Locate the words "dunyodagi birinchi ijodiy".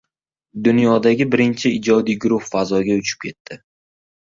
0.67-2.21